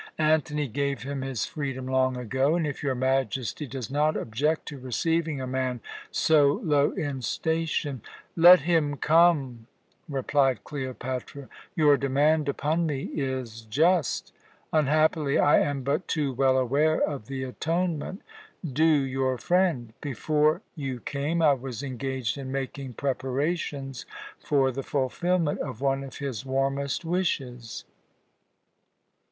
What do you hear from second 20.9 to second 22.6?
came, I was engaged in